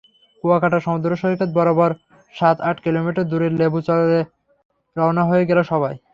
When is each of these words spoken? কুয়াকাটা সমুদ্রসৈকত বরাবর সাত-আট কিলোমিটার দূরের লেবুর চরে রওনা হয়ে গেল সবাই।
কুয়াকাটা 0.43 0.79
সমুদ্রসৈকত 0.79 1.49
বরাবর 1.53 1.91
সাত-আট 2.33 2.77
কিলোমিটার 2.85 3.29
দূরের 3.31 3.53
লেবুর 3.53 3.83
চরে 3.87 4.19
রওনা 4.95 5.23
হয়ে 5.25 5.47
গেল 5.49 5.59
সবাই। 5.71 5.95